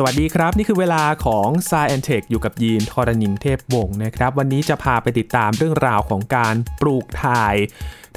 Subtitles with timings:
[0.00, 7.56] สวัสดีครับ นี่คือเวลาของ s ซ e n t e c h อยู่กับยีนทรณินเทพวงศ์นะครับ วันนี้จะพาไปติดตามเรื่องราวของการปลูกถ่าย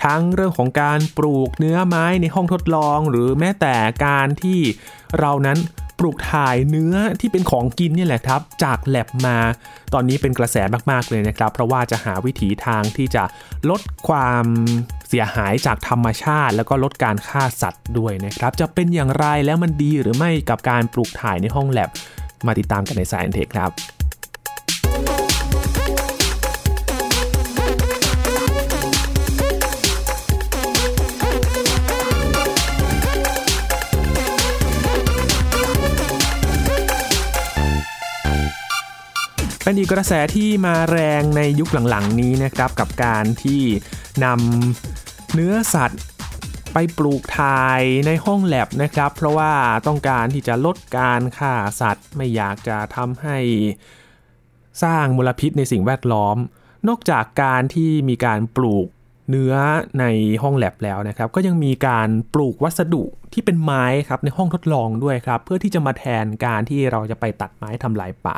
[0.04, 3.76] ทั้งเรื่องของการปลูกเนื้อไม้ในห้องทดลอง หรือแม้แต่
[4.06, 4.60] การที่
[5.20, 5.58] เรานั้น
[6.02, 9.38] ปลูกถ่ายเนื้อที่เป็นของกินนี่แหละครับ จากแลบมา
[9.94, 10.58] ตอนนี้เป็นกระแส
[10.92, 13.24] มากๆเลยนะครับ เพราะว่าจะหาวิถีทางที่จะ
[13.70, 14.46] ลดความ
[15.10, 21.90] เสียหายจากธรรมชาติ แล้วก็ลดการฆ่าสัตว์ด้วยนะครับ จะเป็นอย่างไรแล้วมันดีหรือไม่กับการปลูกถ่ายในห้องแลบ
[22.48, 23.72] มาติดตามกันในสายเทคครับ
[39.64, 43.62] เป็นอีกกระแสที่มาแรงในยุคหลังๆนี้นะครับกับการที่
[44.26, 46.02] นำเนื้อสัตว์
[46.74, 49.54] ไปปลูกถ่ายในห้องแลบนะครับ เพราะว่า
[49.88, 53.38] ต้องการที่จะลดการฆ่าสัตว์ ไม่อยากจะทำให้
[54.84, 56.38] สร้างมลพิษในสิ่งแวดล้อม
[56.88, 58.88] นอกจากการที่มีการปลูก
[59.30, 59.54] เนื้อ
[60.00, 60.06] ใน
[60.44, 68.38] ห้องแลบแล้วนะครับ ก็ยังมีการปลูกวัสดุที่เป็นไม้ครับในห้องทดลองด้วยครับ เพื่อที่จะมาแทนการที่เราจะไปตัดไม้ทำลายป่า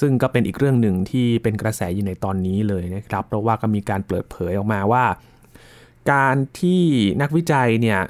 [0.00, 5.04] ซึ่งก็เป็นอีกเรื่องหนึ่งที่เป็นกระแสอยู่ในตอนนี้เลยนะครับ เพราะว่าก็มีการเปิดเผยออกมาว่า
[6.12, 6.82] การที่
[7.20, 8.00] นักวิจัยเนี่ย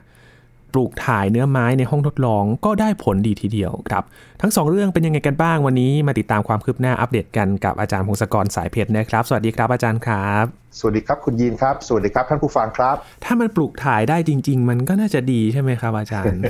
[0.72, 4.04] ปลูกถ่ายเนื้อไม้ในห้องทดลองก็ได้ผลดีทีเดียวครับ
[4.40, 10.44] ทั้งสองเรื่องเป็นยังไงกันบ้างวันนี้ มาติดตามความคืบหน้าอัปเดตกันกับอาจารย์พงศกรสายเพชรนะครับ สวัสดีครับอาจารย์ครับ
[10.78, 16.40] สวัสดีครับคุณยีนครับ สวัสดีครับท่านผู้ฟังครับ ถ้ามันปลูกถ่ายได้จริง ๆ มันก็น่าจะดีใช่ไหมครับอาจารย์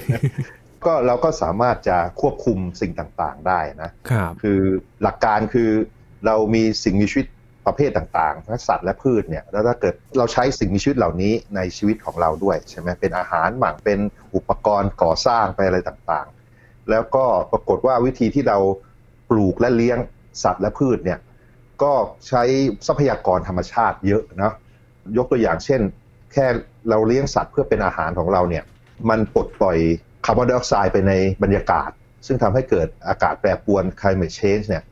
[0.87, 4.61] ก็เราก็สามารถจะควบคุมสิ่งต่างๆได้นะคคือ
[5.03, 5.71] หลักการคือ
[6.27, 7.27] เรามีสิ่งมีชีวิต
[7.67, 13.99] ประเภทต่างๆทั้งสัตว์และพืชเนี่ยแล้วถ้าเกิดเราใช้สิ่งมีชีวิตเหล่านี้ในชีวิตของเราด้วยใช่ไหมเป็นอาหารหมั่งเป็น
[14.35, 18.59] อุปกรณ์ก่อสร้างไปอะไรต่างๆ แล้วก็ปรากฏว่าวิธีที่เรา
[19.31, 19.99] ปลูกและเลี้ยง
[20.43, 21.19] สัตว์และพืชเนี่ย
[21.83, 21.93] ก็
[22.29, 22.43] ใช้
[22.87, 24.53] ทรัพยากรธรรมชาติเยอะนะ
[25.17, 25.81] ยกตัวอย่างเช่น
[26.33, 26.47] แค่
[26.91, 28.65] เราเลี้ยงสัตว์เพื่อเป็นอาหารของเราเนี่ย
[29.09, 29.79] มันปลดปล่อย
[30.25, 31.13] คาร์บอนไดออกไซด์ไปใน
[31.43, 31.91] บรรยากาศ
[32.27, 34.83] ซึ่งทำให้เกิดอากาศแปรปรวน climate change เนี่ย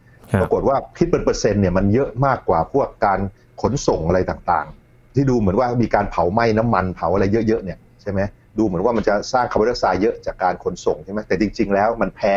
[0.41, 3.21] ปรากฏว่าคิดเป็นเปอร์เซ็นต์เนี่ยมันเยอะมากกว่าพวกการ
[3.63, 8.21] ขนส่งอะไรต่างๆ ที่ดูเหมือนว่ามีการเผาไหม้น้ำมันเผาอะไรเยอะๆเนี่ยใช่ไหม
[8.59, 12.35] ดูเหมือนว่ามันจะสร้างคาร์บอนไดออกไซด์เยอะจากการขนส่งใช่ไหมแต่จริง ๆ แล้วมันแพ้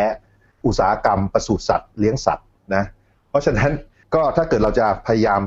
[0.65, 2.83] อุตสาหกรรมปศุสัตว์เลี้ยงสัตว์นะ
[3.29, 3.71] เพราะฉะนั้น
[4.15, 5.41] ก็ถ้าเกิดเราจะพยายาม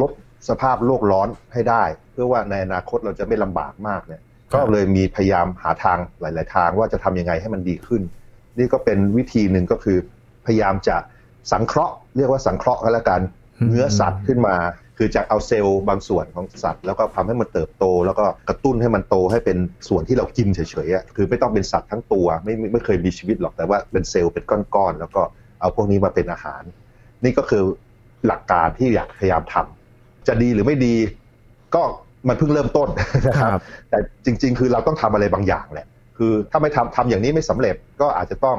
[0.00, 0.10] ลด
[0.48, 4.22] สภาพโลกร้อนให้ได้ เพื่อว่าในอนาคตเราจะไม่ลำบากมากเนี่ย
[4.54, 8.02] ก็เลยมีพยายามหาทางหลาย ๆ ทางว่าจะทำยังไงให้มันดีขึ้น
[8.58, 9.98] นี่ก็เป็นวิธีหนึ่งก็คือ
[10.46, 10.96] พยายามจะ
[11.52, 13.20] สังเคราะห์ เรียกว่าสังเคราะห์ก็แล้วกัน
[13.68, 14.56] เนื้อสัตว์ขึ้นมา
[14.98, 19.58] คือจะเอาเซลล์บางส่วนของสัตว์ แล้วก็ทำให้มันเติบโต แล้วก็กระตุ้นให้มันโตให้เป็น
[19.88, 25.22] ส่วนที่เรากินเฉยๆอะคือไม่ต้องเป็นสัตว์ทั้งตัวไม่ไม่เคยมีชีวิตหรอกแต่ว่าเป็นเซลล์เป็นก้อนๆแล้วก็
[25.60, 26.62] เอาพวกนี้มาเป็นอาหาร
[27.24, 27.62] นี่ก็คือ
[28.26, 30.94] หลักการที่อยากพยายามทำจะดีหรือไม่ดี
[31.74, 31.82] ก็
[32.28, 32.88] มันเพิ่งเริ่มต้น
[33.28, 33.60] นะครับ
[33.90, 35.86] แต่จริง ๆ คือเราต้องทำอะไรบางอย่างแหละ
[36.18, 38.58] คือถ้าไม่ทำทำอย่างนี้ไม่สำเร็จก็อาจจะต้อง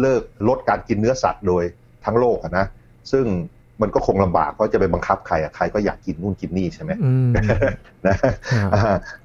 [0.00, 1.64] เลิกลดการกินเนื้อสัตว์โดย
[2.04, 2.66] ทั้งโลกนะ
[3.12, 3.26] ซึ่ง
[3.82, 6.92] มันก็คงลำบากเพราะจะไปบังคับใครอะใครก็อยากกินนู่นกินนี่ใช่ไหม
[8.06, 8.16] นะ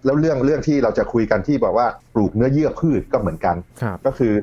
[0.05, 3.55] แล้วเรื่องเรื่องที่เราจะคุยกันที่บอกว่าปลูกเนื้อเยื่อพืชก็เหมือนกัน
[4.05, 4.33] ก็คือ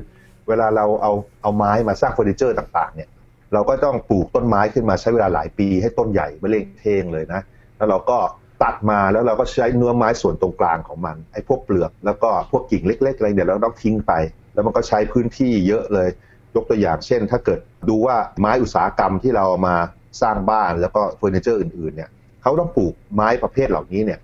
[0.47, 1.11] เวลาเราเอา
[1.41, 3.09] เอาไม้มาสร้างเฟอร์นิเจอร์ต่างๆเนี่ย
[3.53, 7.41] เราก็ต้องปลูกต้นไม้ขึ้นมาใช้เวลาหลายปีให้ต้นใหญ่ไม่เล่งเทงเลยนะ
[7.77, 8.17] แล้วเราก็
[8.63, 14.13] ตัดมาแล้วเราก็ใช้เนื้อไม้ส่วนตรงกลางของมันไอ้พวกเปลือกแล้วก็พวกกิ่งเล็กๆอะไรเดี๋ยวเราต้องทิ้งไป
[14.53, 16.09] แล้วมันก็ใช้พื้นที่เยอะเลย
[16.55, 17.59] ยกตัวอย่างเช่น ถ้าเกิด
[17.89, 19.75] ดูว่าไม้อุตสาหกรรมที่เรามา
[20.21, 22.09] สร้างบ้านแล้วก็เฟอร์นิเจอร์อื่นๆเนี่ย
[22.41, 24.19] เขาต้องปลูกไม้ประเภทเหล่านี้เนี่ย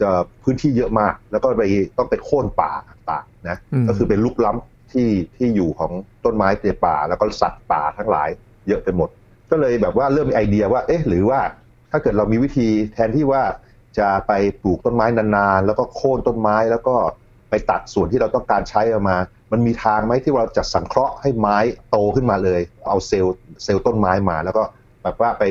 [0.00, 0.08] จะ
[0.42, 1.64] พื้นที่เยอะมาก แล้วก็ไป
[1.98, 3.56] ต้องไปโค่นป่าต่างๆนะ
[3.88, 5.92] ก็คือเป็นลุกล้ำที่ที่อยู่ของ
[6.24, 8.28] ต้นไม้ในป่า แล้วก็สัตว์ป่าทั้งหลาย
[8.68, 9.08] เยอะไปหมด
[9.50, 11.40] ก็เลยแบบว่าเริ่มมีไอเดียว่าเอ๊ะหรือว่า
[11.90, 13.42] ถ้าเกิดเรามีวิธีแทนที่ว่า
[13.98, 16.94] จะไปปลูกต้นไม้นานๆ แล้วก็โค่นต้นไม้แล้วก็
[17.50, 19.16] ไปตัดส่วนที่เราต้องการใช้ออกมา
[19.52, 21.56] มันมีทางไหมที่เราจะสังเคราะห์ให้ไม้
[21.90, 24.62] โตขึ้นมาเลย เอาเซลล์เซลล์ต้นไม้มา แล้วก็
[25.02, 25.44] แบบว่าไป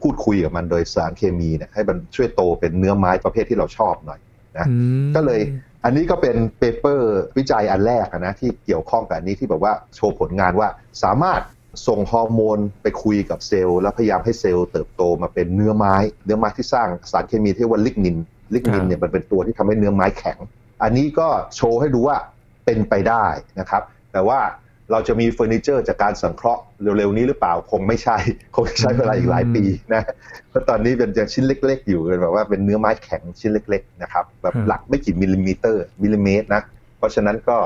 [0.00, 4.20] พูดคุยกับมันโดยสารเคมีเนี่ยให้มันช่วยโตเป็นเนื้อไม้ประเภทที่เราชอบหน่อย
[4.58, 4.66] นะ
[5.14, 5.40] ก็เลย
[5.84, 10.68] อันนี้ก็เป็น paper วิจัยอันแรกนะที่เกี่ยวข้องกับอันนี้ที่แบบว่าโชว์ผลงานว่า
[11.02, 11.40] สามารถ
[11.86, 15.94] ส่งฮอร์โมนไปคุยกับเซลล์แล้วพยายามให้เซลล์เติบโตมาเป็นเนื้อไม้
[16.24, 18.16] เนื้อไม้ที่สร้างสารเคมีที่ว่าลิกนิน
[18.54, 20.38] ลิกนินเนี่ยมันเป็นตัวที่ทำให้เนื้อไม้แข็ง
[20.82, 22.16] อันนี้ก็โชว์ให้ดูว่า
[22.64, 23.26] เป็นไปได้
[23.60, 23.82] นะครับ
[24.12, 24.40] แต่ว่า
[24.92, 26.62] เราจะมีเฟอร์นิเจอร์จากการสังเคราะห์
[26.98, 28.16] เร็วๆนี้หรือเปล่าคงไม่ใช่
[28.56, 30.02] คงใช้เวลาอีกหลายปีนะ
[30.50, 35.72] เพราะตอนนี้เป็นชิ้นเล็ก ๆ อยู่เป็นแบบว่าเป็นเนื้อไม้แข็งชิ้นเล็กๆนะครับแบบหลักไม่กี่มิลลิเมตร
[36.02, 36.62] มิลลิเมตรนะ
[36.98, 37.56] เพราะฉะนั้นก็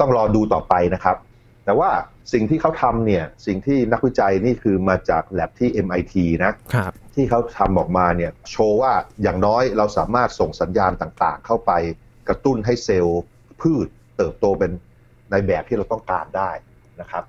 [0.00, 1.16] ต้องรอดูต่อไปนะครับ
[1.64, 1.90] แต่ว่า
[2.32, 6.14] สิ่งที่เขาทำเนี่ยสิ่งที่นักวิจัยนี่คือมาจากแลบที่ MIT
[6.44, 8.92] นะครับที่เขาทำออกมาเนี่ยโชว์ว่า
[9.22, 11.72] อย่างน้อยเราสามารถส่งสัญญาณต่างๆ เข้าไป
[12.28, 13.22] กระตุ้นให้เซลล์
[13.60, 13.86] พืช
[14.16, 14.70] เติบโตเป็น
[15.30, 16.50] ในแบบที่เราต้องการได้
[17.00, 17.24] นะครับ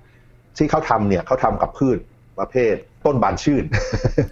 [0.56, 1.98] ที่เขาทำเนี่ยเขาทำกับพืช
[2.38, 2.74] ประเภท
[3.06, 3.64] ต้นบานชื่น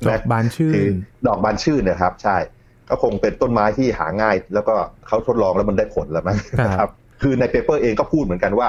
[0.09, 2.37] ดอกบานชื่คือนดอกบานชื่นนะครับ ใช่
[2.89, 4.75] ก็คงเป็นต้นไม้ที่หาง่าย แล้วก็
[5.07, 6.91] เขาทดลองแล้วมันได้ผลแล้วมั้งครับนะครับ
[7.23, 8.69] คือใน paper เองก็พูดเหมือนกันว่า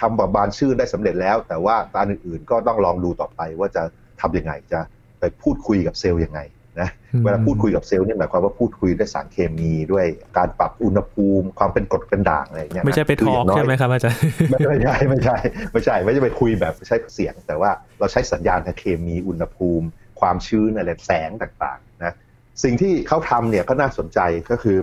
[0.00, 3.82] ทำแบบบานชื่นได้สำเร็จแล้ว แต่ว่าการอื่นๆ ก็ต้องลองดูต่อไปว่าจะ
[4.20, 4.80] ทำยังไงจะ
[5.20, 6.40] ไปพูดคุยกับเซลล์ยังไง
[6.80, 10.06] นะอืมเวลาพูดคุยกับเซลล์เนี่ยหมายความว่าพูดคุยด้วยสารเคมีด้วย
[10.38, 14.18] การปรับอุณหภูมิ ความเป็นกรดเป็นด่างอะไรอย่างเงี้ยนะไม่ใช่ไปทคืออย่างน้อยใช่ไหมครับอาจารย์
[14.50, 15.36] ไม่ไม่ใช่ไม่ใช่
[15.72, 19.86] ไม่ใช่ไม่ใช่ไปคุยแบบใช้เสียง แต่ว่าเราใช้สัญญาณทางเคมีอุณหภูมิ
[20.20, 22.14] ความชื้นอะไรแสงต่างๆนะ
[22.62, 24.18] สิ่งที่เขาทำเนี่ยก็น่าสนใจ
[24.50, 24.76] ก็คือ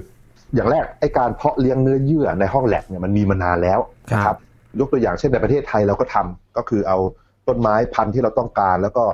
[0.55, 3.79] อย่างแรกไอการเพาะเลี้ยงเนื้อเยื่อในห้องแลบเนี่ยมันมีมานานแล้ว
[4.13, 6.97] นะคครัรับบ ยกตัวอย่างเช่นในประเทศไทยเราก็ทำก็คือเอา
[7.47, 9.05] ต้นไม้พันธุ์ที่เราต้องการ แล้วก็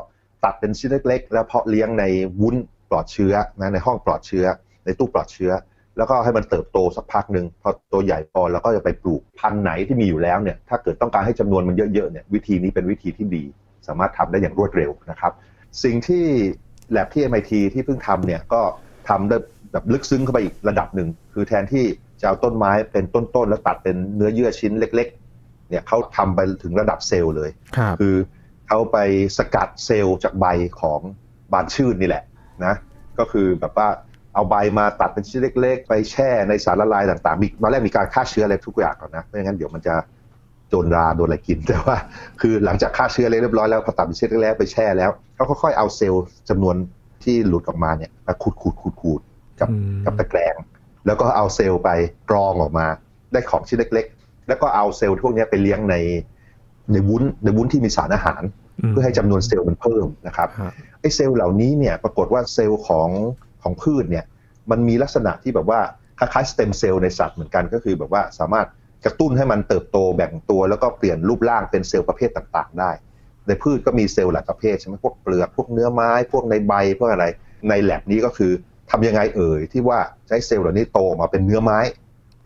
[0.44, 2.04] ตัดเป็นชิ้นเล็ก ๆ แล้วเพาะเลี้ยงใน
[2.42, 2.56] วุ้น
[2.90, 4.46] ปลอดเชื้อนะในห้องปลอดเชื้อ
[4.86, 5.52] ในตู้ปลอดเชื้อ
[5.98, 13.44] แล้วก็ให้มันเติบโตสักพักหนึ่งพอตัวใหญ่พอเราก็จะไปปลูกพันธุ์ไหนที่มีอยู่แล้วเนี่ยถ้าเกิดต้องการให้จำนวนมันเยอะๆเนี่ยวิธีนี้เป็นวิธีที่ดี
[13.88, 15.34] สามารถทำได้อย่างรวดเร็วนะครับ
[15.84, 16.26] สิ่งที่
[16.92, 18.62] แลบที่ MIT ที่เพิ่งทำเนี่ยก็
[19.10, 19.38] ทำได้
[19.72, 21.86] แบบลึกซึ้งเข้าไปอีกระดับหนึ่งคือแทนที่
[22.22, 25.08] จะเอาต้นไม้เป็นต้นๆ แล้วตัดเป็นเนื้อเยื่อชิ้นเล็ก
[25.70, 28.16] เนี่ยเขาทำไปถึงระดับเซลล์เลยครับคือ
[28.68, 28.98] เขาไป
[29.38, 30.46] สกัดเซลล์จากใบ
[30.82, 31.00] ของ
[31.54, 32.24] บานชื่นนี่แหละ
[32.66, 32.74] นะ
[33.20, 33.88] ก็คือแบบว่า
[34.34, 39.96] เอาใบมาตัดเป็นชิ้นเล็ก ๆ ไปแช่ในสารละลายต่างๆมีตอนแรกมีการฆ่าเชื้ออะไรทุกอย่างก่อนนะไม่งั้นเดี๋ยวมันจะ
[40.70, 41.98] โดนราโดนอะไรกินแต่ว่า
[42.42, 46.76] คือหลังจากฆ่าเชื้ออะไรเรียบร้อยแล้วพอตัดเป็นชิ้นเล็กๆไปแช่แล้วเขาค่อยๆเอาเซลล์จำนวน
[47.24, 49.22] ที่หลุดออกมาเนี่ยมาขูดขูดขูดขูด
[49.60, 50.56] กับอืมกับตะแกรง
[51.06, 51.90] แล้วก็เอาเซลล์ไป
[52.30, 52.88] กรองออกมา
[53.32, 54.17] ได้ของชิ้นเล็กๆ
[54.48, 55.96] แล้วก็เอาเซลล์พวกเนี้ยไปเลี้ยงใน
[56.92, 58.42] ในวุ้นในวุ้นที่มีสารอาหาร
[58.90, 60.72] เพื่อให้จำนวนเซลล์มันเพิ่มนะครับครับ
[61.02, 63.10] ไอ้เซลล์เหล่านี้เนี่ยปรากฏว่าเซลล์ของ
[63.64, 64.26] ของพืชเนี่ย
[64.72, 65.80] มันมีลักษณะที่แบบว่า
[66.20, 68.68] คล้ายๆสเต็มเซลล์ในสัตว์เหมือนกันก็คือแบบว่าสามารถ
[69.06, 72.92] กระตุ้นให้มันเติบโตแบ่งตัว แล้วก็เปลี่ยนรูปร่างเป็นเซลล์ประเภทต่างๆ ได้
[73.48, 77.26] ในพืชก็มีเซลล์หลายประเภทใช่ไหมพวกเปลือกพวกเนื้อไม้ พวกในใบพวกอะไร
[77.70, 78.52] ในแล็บนี้ก็คือ
[78.92, 81.80] ทำยังไงเอ่ยที่ว่าใช้เซลล์เหล่านี้โตออกมาเป็นเนื้อไม้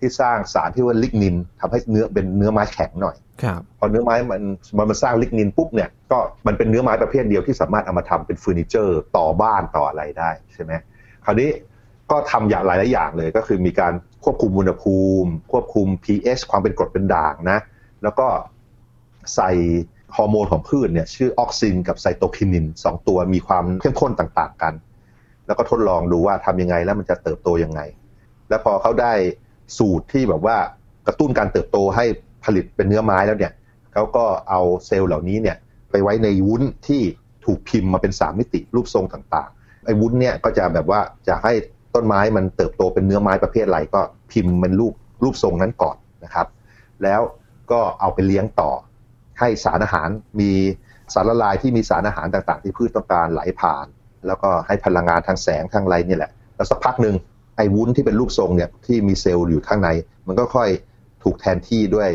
[0.01, 4.41] ที่สร้างสารที่ว่าลิกนินทำให้เนื้อเป็นเนื้อไม้แข็งหน่อยครับพอเนื้อไม้มัน
[4.77, 10.71] มันมันสร้างลิกนินปุ๊บเนี่ยก็มันเป็นเนื้อไม้ประเภทเดียวที่สามารถเอามาทำเป็นเฟอร์นิเจอร์ต่อบ้านต่ออะไรได้ใช่ไหม
[11.25, 11.49] คราวนี้
[12.11, 13.93] ก็ทำอย่างหลายหลายๆอย่างเลยก็คือมีการ
[14.23, 17.59] ควบคุมอุณหภูมิ ควบคุม pH ความเป็นกรดเป็นด่างนะ
[18.03, 18.27] แล้วก็
[19.35, 19.51] ใส่
[20.15, 24.73] ฮอร์โมนของพืชเนี่ยชื่อออกซินกับไซโตคินินสองตัวมีความเข้มข้นต่าง ๆ กัน
[25.47, 27.81] แล้วก็ทดลองดูว่าทำยังไงแล้วมันจะเติบโตยังไง
[28.49, 29.13] แล้วพอเขาได้
[29.77, 30.57] สูตรที่แบบว่า
[31.07, 32.05] กระตุ้นการเติบโตให้
[32.45, 33.53] ผลิตเป็นเนื้อไม้แล้วเนี่ย
[33.93, 35.57] เขาก็เอาเซลล์เหล่านี้เนี่ย
[35.91, 37.01] ไปไว้ในวุ้นที่
[37.45, 41.53] ถูกพิมพ์มาเป็นสามมิติรูปทรงต่างๆไอ้วุ้นเนี่ยก็จะแบบว่าจะให้
[41.95, 44.93] ต้นไม้มันเติบโตเป็นเนื้อไม้ประเภทอะไรก็พิมพ์เป็นรูป
[45.23, 46.47] รูปทรงนั้นก่อนนะครับ
[47.03, 47.21] แล้ว
[47.71, 48.71] ก็เอาไปเลี้ยงต่อ
[49.39, 50.09] ให้สารอาหาร
[50.39, 50.51] มี
[51.13, 53.85] สารละลายที่มีสารอาหารต่างๆ ที่พืชต้องการไหลผ่าน
[54.27, 57.15] แล้วก็ให้พลังงานทางแสงทางไรนี่แหละ แล้วสักพักหนึ่ง
[57.61, 59.89] อ้วุ้นที่เป็นรูปทรงเนี่ยที่มีเซลล์อยู่ข้างใน
[60.27, 60.69] มันก็ค่อย
[61.23, 62.09] ถูกแทนที่ด้วย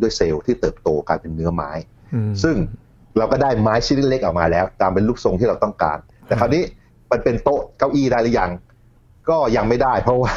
[0.00, 1.70] ด้วยเซลล์ที่เติบโตกลายเป็นเนื้อไม้
[2.14, 2.56] อืมซึ่ง
[3.18, 6.62] เราก็ได้ไม้ชิ้นเล็กๆออกมาแล้ว ตามเป็นรูปทรงที่เราต้องการ แต่คราวนี้
[7.10, 8.50] มันเป็นโต๊ะเก้าอี้ได้หรือยัง
[9.28, 10.34] ก็ยังไม่ได้ เพราะว่า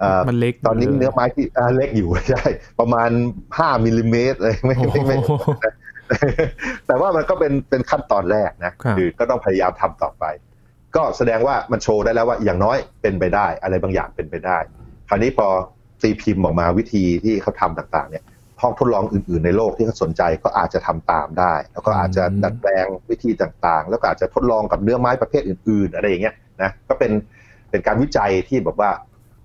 [0.00, 2.44] เอ่อมันเล็กตอนนี้เนื้อไม้ที่อ่าเล็กอยู่ใช่
[2.80, 3.10] ประมาณ
[3.48, 5.50] 5มิลลิเมตรเลยไม่ไม่ไม่โอ้โห
[6.86, 10.24] แต่ว่ามันก็เป็นเป็นขั้นตอนแรกนะครับอก็ต้องพยายามทำต่อไป
[10.96, 14.58] ก็แสดงว่ามันโชว์ได้แล้วว่าอย่างน้อยเป็นไปได้ อะไรบางอย่างเป็นไปได้
[15.08, 15.46] คราวนี้พอ
[16.02, 18.24] ตีพิมพ์ออกมาวิธีที่เขาทำต่างๆ เนี่ย
[18.60, 27.12] ห้องทดลองอื่นๆในโลกที่เขาสนใจก็อาจจะทำตามได้ แล้วก็อาจจะดัดแปลงวิธีต่างๆ แล้วก็อาจจะทดลองกับเนื้อไม้ประเภทอื่น ๆ อะไรอย่างเงี้ยนะก็เป็น
[27.70, 28.90] เป็นการวิจัยที่แบบว่า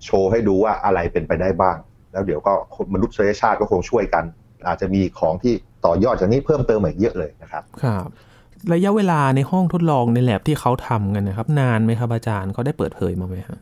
[0.04, 1.76] โชว์ให้ดูว่าอะไรเป็นไปได้บ้าง
[2.12, 2.52] แล้วเดี๋ยวก็
[2.94, 4.24] มนุษยชาติก็คงช่วยกัน
[4.68, 5.54] อาจจะมีของที่
[5.84, 8.06] ต่อยอดจากนี้เพิ่มเติมอีกเยอะเลยนะครับ ครับ
[8.72, 13.58] ระยะเวลาในห้องทดลองในแลบที่เขาทำกันนะครับ นานไหมครับอาจารย์เขาได้เปิดเผยมาไหมฮะ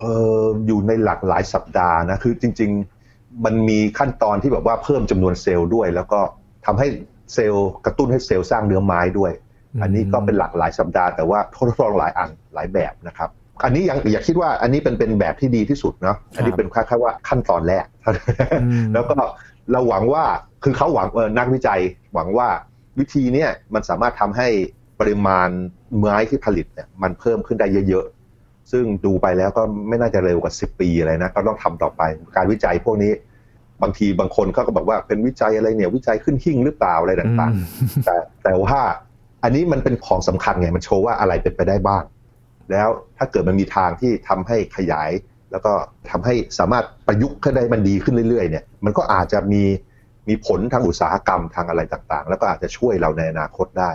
[0.00, 0.04] เอ
[0.40, 2.70] ออยู่ในหลากหลายสัปดาห์นะคือจริง
[3.06, 6.20] ๆ มันมีขั้นตอนที่แบบว่าเพิ่มจำนวนเซลล์ด้วย แล้วก็
[6.66, 6.86] ทำให้
[7.34, 9.32] เซลล์กระตุ้นให้เซลล์สร้างเนื้อไม้ด้วย
[9.74, 13.30] อืมอันนี้ก็เป็นหลากหลายสัปดาห์ แต่ว่าทดลองหลายอันหลายแบบนะครับ
[13.64, 17.84] อันนี้ยังอย่าคิดว่าอันนี้เป็นเป็นแบบที่ดีที่สุดเนาะอันนี้เป็นแค่ว่าขั้นตอนแรก
[18.62, 19.14] อืมแล้วก็
[19.72, 20.24] เราหวังว่า
[20.64, 21.80] คือเขาหวังเออนักวิจัย
[22.14, 22.48] หวังว่า
[22.98, 24.48] วิธีเนี้ยมันสามารถทำให้
[25.00, 25.48] ปริมาณ
[25.98, 32.02] ไม้ที่ผลิตเนี่ยมันเพิ่มขึ้นได้เยอะๆ ซึ่งดูไปแล้วก็ไม่น่าจะเร็วกว่า 10 ปีอะไรนะ ก็ต้องทำต่อไป
[32.36, 33.12] การวิจัยพวกนี้
[33.82, 38.78] บางทีบางคนเขาก็บอกว่าเป็นวิจัยอะไรเนี่ยวิจัยขึ้นหิ่งหรือเปล่าอะไรต่างๆ แต่แต่ว่า
[39.42, 42.02] อันนี้มันเป็นของสำคัญไงมันโชว์ว่าอะไรเป็นไปได้บ้าง
[42.70, 45.10] แล้วถ้าเกิดมันมีทางที่ทำให้ขยาย
[45.52, 45.72] แล้วก็
[46.10, 49.62] ทำให้สามารถประยุกต์ขึ้นได้มันดีขึ้นเรื่อยๆเนี่ยมันก็อาจจะมี
[50.28, 53.90] มีผลทางอุตสาหกรรมทางอะไรต่างๆ แล้วก็อาจจะช่วยเราในอนาคตได้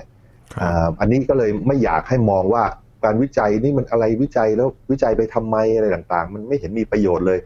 [0.99, 2.63] อันนี้ก็เลยไม่อยากให้มองว่า
[3.03, 7.39] การวิจัยนี่มันอะไรวิจัยแล้ววิจัยไปทำไมอะไรต่างๆ มันไม่เห็นมีประโยชน์เลย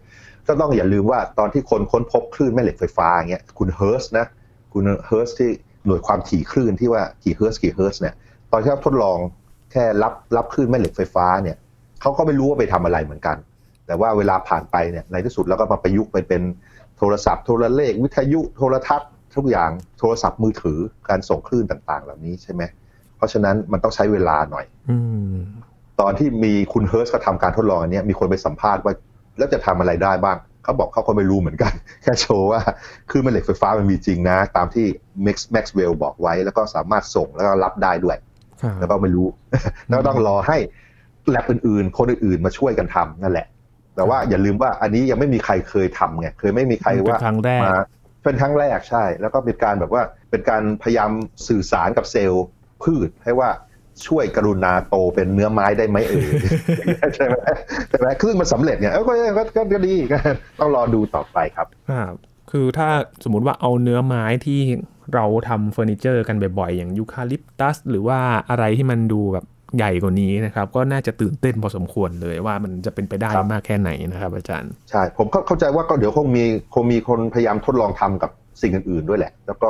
[0.48, 4.25] ก็ต้องอย่าลืมว่าตอนที่คนค้นพบคลื่นแม่เหล็กไฟฟ้าเงี้ยคุณเฮิรตซ์นะ
[4.74, 5.50] คุณเฮิรตซ์ที่
[5.86, 8.13] หน่วยความถี่คลื่นที่ว่ากี่เฮิรตซ์กี่เฮิรตซ์เนี่ย
[8.51, 9.17] ตอนที่เขาทดลอง
[9.71, 11.57] แค่รับรับคลื่นแม่เหล็กไฟฟ้าเนี่ย
[12.01, 13.38] เขาก็ไม่รู้ว่าไปทำอะไรเหมือนกัน
[13.88, 16.41] แต่ว่าเวลาผ่านไปเนี่ยในที่สุดแล้วก็มาประยุกต์ไปเป็น
[17.00, 20.79] โทรศัพท์โทรเลข วิทยุโทรทัศน์ทุกอย่างโทรศัพท์มือถือ
[21.10, 22.62] การส่งคลื่นต่างๆ เหล่านี้ใช่ไหม
[23.18, 24.91] เพราะฉะนั้นมันต้องใช้เวลาหน่อยอ
[26.00, 28.94] ตอนที่มีคุณเฮิร์สเขาทำการทดลองอันนี้มีคนไปสัมภาษณ์ว่า
[29.38, 32.62] แล้วจะทำอะไรได้บ้างเขาบอกเขาก็ไม่รู้เหมือนกัน แค่โชว์ว่า
[33.12, 34.86] คือแม่เหล็กไฟฟ้ามันมีจริงนะ ตามที่
[35.25, 38.18] Max Maxwell บอกไว้ แล้วก็สามารถส่งแล้วก็รับได้ด้วย
[38.79, 39.27] แล้วก็ไม่รู้
[39.89, 40.58] แล้วต้องรอให้
[41.29, 43.48] แลบอื่นๆ คนอื่นๆมาช่วยกันทำนั่นแหละ
[43.96, 47.17] แต่ว่าอย่าลืมว่าอันนี้ยังไม่มีใครเคยทำไงเคยไม่มีใครว่า
[47.65, 47.75] มา
[48.24, 51.12] เป็นครั้งแรกใช่ แล้วก็เป็นการแบบว่าเป็นการพยายาม
[51.48, 52.46] สื่อสารกับเซลล์
[52.84, 53.50] พืชให้ว่า
[54.08, 56.27] ช่วยกรุณาโตเป็นเนื้อไม้ได้ไหมเอ่ย
[57.15, 57.38] ใช่ไหม
[57.89, 59.96] ใช่ไหมซึ่งมันสำเร็จเนี่ยก็ก็ก็ดี
[60.60, 62.13] ต้องรอดูต่อไปครับครับ
[62.51, 62.89] คือถ้า
[63.24, 64.60] สมมติว่าเอาเนื้อไม้ที่
[65.13, 68.19] เราทำเฟอร์นิเจอร์กันบ่อยๆ อย่างยูคาลิปตัส หรือว่า
[68.50, 69.46] อะไรที่มันดูแบบ
[69.77, 79.69] ใหญ่กว่านี้นะครับ ก็น่าจะตื่นเต้นพอสมควรเลยว่ามันจะเป็นไปได้มากแค่ไหนนะครับ อาจารย์ ใช่ ผมเข้าใจว่าก็เดี๋ยวคงมีคงมีคนพยายามทดลองทำกับสิ่งอื่นๆด้วยแหละ แล้วก็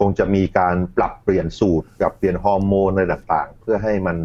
[0.00, 4.16] คงจะมีการปรับเปลี่ยนสูตรกับเปลี่ยนฮอร์โมนอะไรต่างๆ เพื่อให้มัน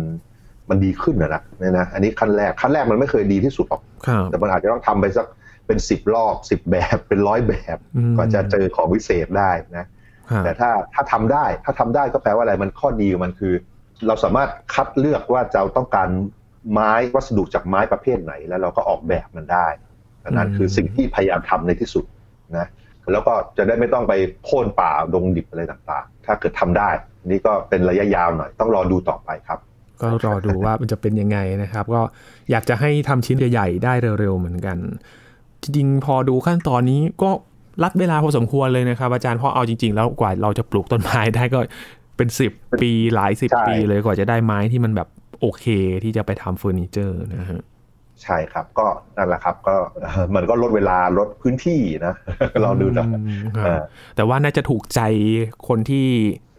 [0.69, 3.81] มันดีขึ้นนะนะนี่นะ อันนี้ขั้นแรกขั้นแรกมันไม่เคยดีที่สุดหรอก
[4.29, 5.27] แต่มันอาจจะต้องทำไปสัก
[5.67, 7.77] เป็นสิบรอบสิบแบบเป็นร้อยแบบ
[8.17, 9.85] ก่อนจะเจอของวิเศษได้นะ
[10.43, 13.53] แต่ถ้าถ้าทำได้ถ้าทำได้ก็แปลว่าอะไรมันข้อดีมันคือ
[14.07, 16.09] เราสามารถคัดเลือกว่าจะต้องการ
[16.71, 19.67] ไม้วัสดุจากไม้ประเภทไหน แล้วเราก็ออกแบบมันได้
[20.31, 22.05] นั่นคือสิ่งที่พยายามทำในที่สุด
[22.57, 22.67] นะ
[23.11, 24.13] แล้วก็จะได้ไม่ต้องไป
[24.45, 26.89] โค่นป่าดงดิบอะไรต่างๆ ถ้าเกิดทำได้
[27.25, 29.59] นี่ก็เป็นระยะยาวหน่อย ต้องรอดูต่อไปครับ
[30.01, 32.01] ก็รอดูว่ามันจะเป็นยังไงนะครับ ก็
[32.51, 34.77] อยากจะให้ทำชิ้นใหญ่ๆได้เร็วๆเหมือนกัน
[35.61, 37.29] จริงๆพอดูขั้นตอนนี้ก็
[37.83, 41.59] รัดเวลาพอสมควรเลยนะครับอาจารย์เพราะเอาจริงๆ แล้วกว่าเราจะปลูกต้นไม้ได้ก็
[42.21, 42.51] เป็นสิบ
[42.81, 45.07] ปีหลายสิบปีเลยกว่าจะได้ไม้ที่มันแบบ
[45.41, 45.65] โอเค
[46.03, 47.61] ที่จะไปทำเฟอร์นิเจอร์นะฮะ
[48.23, 48.87] ใช่ครับก็
[49.17, 49.75] นั่นแหละครับ ก็
[50.35, 52.13] มันก็ลดเวลาลดพื้นที่นะ
[52.63, 53.05] ลองดูนะ
[54.15, 55.01] แต่ว่าน่าจะถูกใจ
[55.67, 56.07] คนที่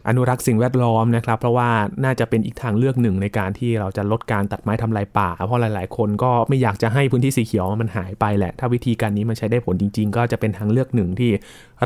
[0.08, 1.70] อนุรักษ์สิ่งแวดล้อมนะครับ เพราะว่า
[2.04, 11.30] น่าจะเป็นอีกทางเลือกหนึ่งในการที่เราจะลดการตัดไม้ทำลายป่า เพราะหลาย ๆ คนก็ไม่อยากจะให้พื้นที่สีเขียวมันหายไปแหละ ถ้าวิธีการนี้มันใช้ได้ผลจริง ๆ ก็จะเป็นทางเลือกหนึ่งที่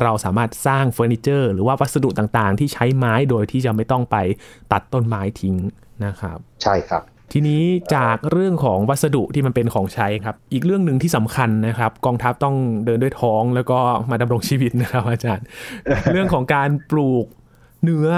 [0.02, 4.16] เราสามารถสร้างเฟอร์นิเจอร์ หรือว่าวัสดุต่างๆ ที่ใช้ไม้โดยที่จะไม่ต้องไป
[4.72, 5.56] ตัดต้นไม้ทิ้ง
[6.06, 7.62] นะครับ ใช่ครับทีนี้
[7.94, 13.78] จากเรื่องของวัสดุที่มันเป็นของใช้ครับ อีกเรื่องหนึ่งที่สำคัญนะครับ กองทัพต้องเดินด้วยท้องแล้วก็
[14.10, 15.44] มาดำรงชีวิตนะครับอาจารย์
[16.12, 17.26] เรื่องของการปลูก
[17.86, 18.08] เนื้อ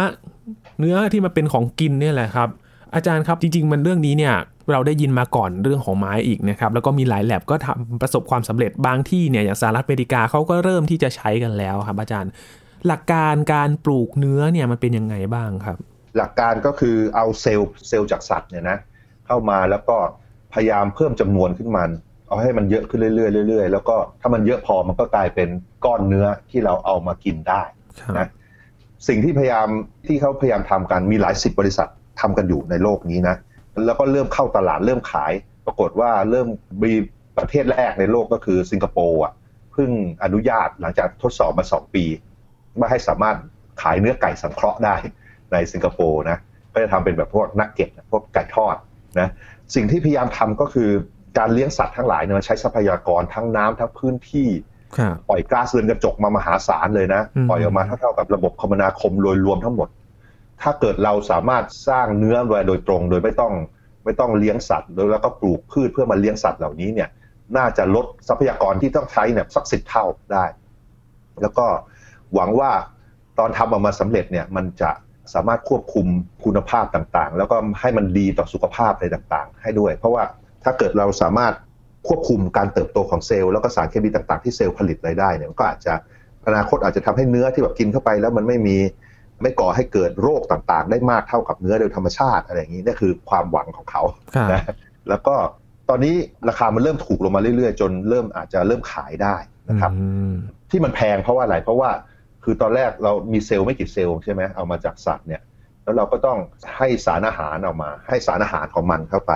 [0.81, 2.49] เนื้อที่มันเป็นของกินเนี่ยแหละครับ
[2.95, 4.35] อาจารย์ครับจริง ๆ มันเรื่องนี้เนี่ย
[4.73, 12.31] เราได้ยินมาก่อนเรื่องของไม้อีกนะครับแล้วก็มีหลายแลบก็ทำประสบความสำเร็จบางที่เนี่ยอย่างสหรัฐอเมริกาเขาก็เริ่มที่จะใช้กันแล้วครับ อาจารย์
[12.87, 15.77] หลักการการปลูกเนื้อเนี่ยมันเป็นยังไงบ้างครับ
[16.17, 18.79] หลักการก็คือเอาเซลล์เซลล์จากสัตว์เนี่ยนะ
[19.27, 19.97] เข้ามาแล้วก็
[20.55, 21.91] พยายามเพิ่มจำนวนขึ้นมัน
[22.29, 25.49] เอาให้มันเยอะขึ้นเรื่อยๆเรื่อยๆแล้วก็ถ้ามันเยอะพอมันก็กลายเป็น
[25.85, 27.63] ก้อนเนื้อที่เราเอามากินได้
[28.19, 28.29] นะ
[29.07, 29.69] สิ่งที่พยายาม
[30.07, 31.89] ที่เขาพยายามทำกันมีหลายสิบบริษัท
[32.21, 33.37] ทำกันอยู่ในโลกนี้นะ
[33.87, 35.33] แล้วก็เริ่มเข้าตลาดเริ่มขาย
[35.67, 36.49] ปรากฏว่าเริ่ม
[36.85, 36.93] มี
[37.39, 39.33] ประเทศแรกในโลกก็คือสิงคโปร์อะ
[39.73, 39.91] เพิ่ง
[40.25, 42.05] อนุญาตหลังจากทดสอบมาสองปี
[42.79, 43.37] ว่าให้สามารถ
[43.83, 44.97] ขายเนื้อไก่สังเคราะห์ได้
[45.53, 46.39] ในสิงคโปร์นะ
[46.73, 48.77] ก็จะทำเป็นแบบพวกนักเก็ตพวกไก่ทอด
[49.21, 49.29] นะ
[49.75, 50.91] สิ่งที่พยายามทำก็คือ
[51.39, 54.49] การเลี้ยงสัตว์ทั้งหลายเนี่ยมันใช้ทรัพยากรทั้งน้ำทั้งพื้นที่
[55.29, 59.89] ปล่อยก๊าซเรือนกระจกมามหาศาลเลยนะ ปล่อยออกมาเท่ากับระบบคมนาคมโดยรวมทั้งหมด
[60.63, 62.37] ถ้าเกิดเราสามารถสร้างเนื้อ
[62.69, 63.53] โดยตรง โดยไม่ต้อง
[64.05, 67.09] ไม่ต้องเลี้ยงสัตว์แล้วก็ปลูกพืชเพื่อมาเลี้ยงสัตว์เหล่านี้เนี่ย
[67.57, 70.45] น่าจะลดทรัพยากรที่ต้องใช้เนี่ยสักสิบเท่าได้
[71.43, 71.67] แล้วก็
[72.35, 72.71] หวังว่า
[73.39, 74.91] ตอนทำออกมาสำเร็จเนี่ยมันจะ
[75.35, 76.07] สามารถควบคุม
[76.45, 80.23] คุณภาพต่างๆ แล้วก็ให้มันดีต่อสุขภาพอะไรต่างๆ ให้ด้วย เพราะว่า
[80.65, 81.55] ถ้าเกิดเราสามารถ
[82.09, 85.95] ควบคุมการเติบโตของเซลล์แล้วก็สารเคมีต่างๆที่เซลล์ผลิตรายได้เนี่ยก็อาจจะ
[86.47, 88.77] อนาคตอาจจะทำให้เนื้อที่แบบกินเข้าไปแล้วมันไม่มี
[89.43, 94.03] ไม่ก่อให้เกิดโรคต่างๆ ได้มากเท่ากับเนื้อโดยธรรมชาติอะไรอย่างนี้นี่คือความหวังของเขา
[94.53, 94.63] นะ
[95.09, 95.35] แล้วก็
[95.89, 96.15] ตอนนี้
[96.49, 99.37] ราคามันเริ่มถูกลงมาเรื่อยๆ จนเริ่มอาจจะเริ่มขายได้
[99.69, 100.33] นะครับอืม
[100.71, 101.91] ที่มันแพงเพราะว่าอะไรเพราะว่า
[102.45, 105.43] คือตอนแรกเรามีเซลล์ไม่กี่เซลล์ใช่ไหมเอามาจากสัตว์เนี่ย
[105.85, 106.39] แล้วเราก็ต้อง
[106.77, 109.33] ให้สารอาหารออกมา ให้สารอาหารของมันเข้าไป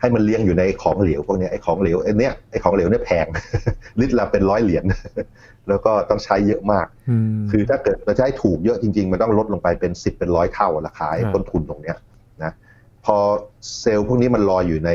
[0.00, 3.26] ให้มันเลี้ยงอยู่ในของเหลวพวกเนี้ยไอ้ของเหลวไอ้เนี้ยไอ้ของเหลวเนี่ยแพง
[4.00, 4.84] ลิตรละเป็นร้อยเหรียญ
[5.68, 11.96] แล้วก็ต้องใช้เยอะมากอืมคือถ้าเกิดเราจะให้ถูกเยอะจริง ๆ มันต้องลดลงไปเป็นสิบเป็นร้อยเท่าราคาไอ้ครับต้นทุนตรงเนี้ย
[12.42, 12.52] นะ
[13.04, 13.16] พอ
[13.80, 14.90] เซลล์พวกนี้มันลอยอยู่ใน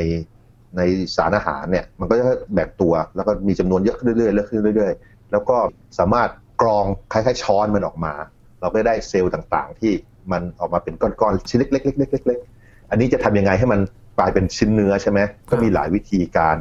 [0.76, 0.80] ใน
[1.16, 5.56] สารอาหารเนี่ยมันก็จะแบ่งตัวแล้วก็มีจำนวนเยอะขึ้นเรื่อยๆเยอะขึ้นเรื่อยๆ แล้วก็
[5.98, 6.30] สามารถ
[6.62, 8.14] กรองคล้ายๆช้อนมันออกมา
[8.60, 9.92] เราก็ได้เซลล์ต่างๆ ที่
[10.32, 13.80] มันออกมาเป็นก้อนๆชิ้นเล็กๆๆๆๆอันนี้จะทำยังไงให้มัน
[14.18, 15.20] กลายเป็นชิ้นเนื้อใช่ไหม
[15.50, 16.56] ก็มีหลายวิธีการ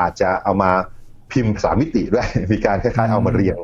[0.00, 0.70] อาจจะเอามา
[1.32, 3.58] พิมพ์สามมิติด้วยมีการคล้ายๆเอามาเรียง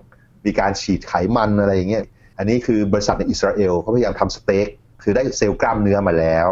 [0.46, 2.04] มีการฉีดไขมันอะไรอย่างเงี้ย
[2.38, 4.68] อันนี้คือบริษัทในอิสราเอลเขาพยายามทำสเต็ก
[5.02, 6.46] คือได้เซลล์กล้ามเนื้อมาแล้ว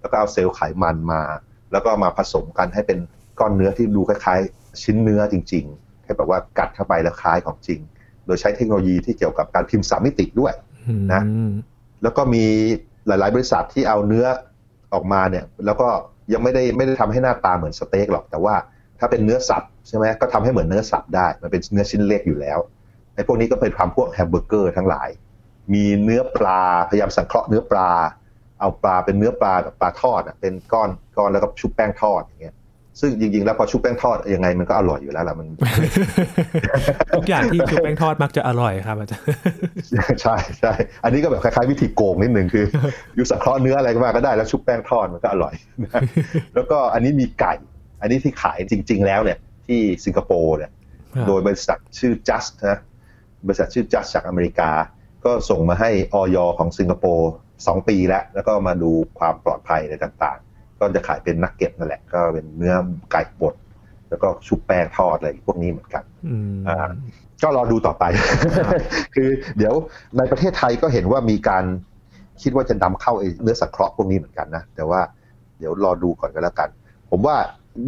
[0.00, 1.22] แล้วก็เอาเซลล์ไขมันมา
[1.72, 2.98] แล้วก็มาผสมกันให้เป็น
[3.40, 7.80] ก้อนเนื้อที่ดูคล้ายๆ ชิ้นเนื้อจริงๆให้แบบว่ากัดเข้าไปแล้วคล้ายของจริง
[8.26, 10.52] โดยใช้เทคโนโลยีที่เกี่ยวกับการพิมพ์สามมิติด้วย
[11.12, 11.52] นะอืม
[12.02, 12.44] แล้วก็มี
[13.06, 14.26] หลาย ๆ บริษัทที่เอาเนื้อ
[14.94, 15.88] ออกมาเนี่ยแล้วก็
[16.32, 18.54] ยังไม่ได้ไม่ได้ทำให้หน้าตาเหมือนสเต็กหรอก แต่ว่า
[18.98, 22.58] ถ้าเป็นเนื้อสัตว์ใช่ไหมก็ทำให้เหมือนเนื้อสัตว์ได้ มันเป็นเนื้อชิ้นเล็กอยู่แล้ว
[23.14, 25.08] ไอ้พวกนี้ก็เป็นทำพวกแฮมเบอร์เกอร์ทั้งหลาย
[25.74, 27.90] มีเนื้อปลาพยายามสังเคราะห์เนื้อปลา
[28.60, 32.54] เอาปลาเป็นเนื้อปลาแบบปลาทอดอะเป็นก้อนก้อนแล้วก็ชุบแป้งทอดอย่างเงี้ย
[33.00, 35.48] ซึ่งจริงๆ แล้วพอชุบแป้งทอดยังไงมันก็อร่อยอยู่แล้วล่ะมัน
[37.16, 39.26] ทุกอย่างที่คือแป้งทอดมักจะอร่อยครับอาจารย์
[40.22, 40.72] ใช่ใช่
[41.04, 42.64] อันนี้ก็แบบคล้ายๆวิธีโกงนิดนึงคือ
[43.16, 45.90] อยู่สังเคราะห์เนื้ออะไรก็มาก็ได้แล้วชุบแป้งทอดมันก็อร่อยนะ
[46.54, 47.54] แล้วก็อันนี้มีไก่
[48.00, 50.70] อันนี้ที่ขายจริง ๆ แล้วเนี่ย ที่สิงคโปร์เนี่ย
[51.14, 52.78] ครับโดยบริษัทชื่อ Just นะ
[53.46, 54.70] บริษัทชื่อ Just จากอเมริกา
[55.24, 57.30] ก็ส่งมาให้ออยของสิงคโปร์
[57.66, 60.53] สองปีแล้ว แล้วก็มาดูความปลอดภัยอะไรต่างๆ
[60.84, 62.74] ก็จะขายเป็นนักเก็ตนั่นแหละ ก็เป็นเนื้อ
[63.12, 63.54] ไก่บด
[64.08, 66.90] แล้วก็ชุบแป้งทอดอะไรพวกนี้เหมือนกันอืมอ่า
[67.42, 68.04] ก็รอดูต่อไป
[68.56, 68.72] ครับ
[69.14, 69.74] คือเดี๋ยว
[70.18, 71.64] ในประเทศไทยก็เห็นว่ามีการ
[72.42, 75.00] คิดว่าจะนำเข้าไอ้เนื้อสังเคราะห์พวกนี้เหมือนกันนะ แต่ว่า
[75.58, 76.68] เดี๋ยวรอดูก่อนก็แล้วกัน
[77.10, 77.36] ผมว่า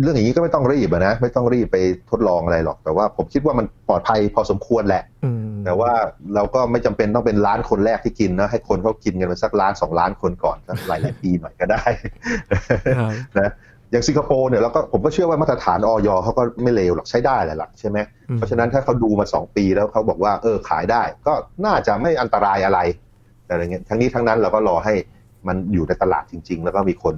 [0.03, 1.77] เรื่องอย่างนี้ก็ไม่ต้องรีบอะนะไม่ต้องรีบไป
[2.11, 5.93] ทดลองอะไรหรอก แต่ว่าผมคิดว่ามันปลอดภัยพอสมควรแหละอืมแต่ว่า
[6.35, 11.85] เราก็ไม่จำเป็นต้องเป็นล้านคนแรกที่กินนะให้คนเขากินกันไปสักล้านสองล้านคนก่อนสักหลายหลายๆปีหน่อยก็ได้
[12.99, 13.53] ครับนะ
[13.91, 21.33] อย่างสิงคโปร์เนี่ยเราก็ผมก็เชื่อว่ามาตรฐานออยเขาก็ไม่เลวหรอกใช้ได้แหละหลักใช่ไหมอืมเพราะฉะนั้นถ้าเขาดูมาสองปีแล้วเขาบอกว่าเออขายได้ ก็
[21.67, 22.79] น่าจะไม่อันตรายอะไร
[23.45, 24.95] แต่อะไรเงี้ยทั้งนี้ทั้งนั้นเราก็รอให้
[25.49, 27.15] มันอยู่ในตลาดจริง ๆ แล้วก็มีคน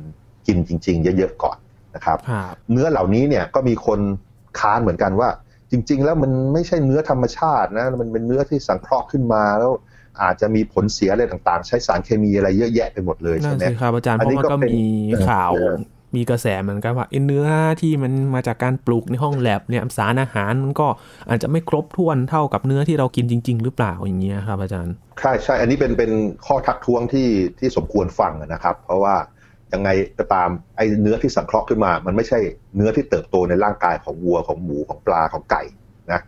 [0.46, 1.59] กินจริง ๆ เยอะๆก่อน
[1.98, 4.00] นะครับครับเนื้อเหล่านี้เนี่ยก็มีคน
[4.58, 5.28] ค้านเหมือนกันว่า
[5.70, 9.72] จริง ๆ แล้วมันไม่ใช่เนื้อธรรมชาตินะมันเป็นเนื้อที่สังเคราะห์ขึ้นมาแล้ว
[10.22, 15.74] อาจจะมีผลเสียอะไรต่างๆ ใช้สารเคมีอะไรเยอะแยะไปหมดเลยนั่ใช่นไหมสิครับอาจารย์อัเพนนี้ราะมันก็ก็เป็นมีเออข่าวเออ
[16.16, 17.46] มีกระแสเหมือนกันว่าไอ้เนื้อ
[17.80, 20.87] ที่มันมาจากการปลูกในห้องแลบเนี่ยสารอาหารมันก็
[21.28, 26.12] อาจจะไม่ครบถ้วนเท่ากับเนื้อที่เรากินจริง ๆ หรือเปล่าอย่างเงี้ยครับอาจารย์ ใช่ใช่อันนี้เป็นเป็น
[26.46, 29.14] ข้อทักท้วงที่ที่สมควรฟังนะครับ เพราะว่า
[29.72, 32.38] ยังไงก็ตามไอ้เนื้อที่สังเคราะห์ขึ้นมา มันไม่ใช่
[32.76, 35.62] เนื้อที่เติบโตในร่างกายของวัวของหมูของปลาของไก่
[36.12, 36.20] นะ